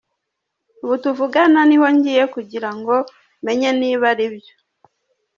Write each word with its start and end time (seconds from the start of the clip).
Ubu 0.83 0.95
tuvugana 1.03 1.59
niho 1.69 1.87
ngiye 1.95 2.23
kugira 2.35 2.69
ngo 2.77 2.95
menye 3.45 3.69
niba 3.79 4.05
ari 4.11 4.27
byo. 4.35 4.55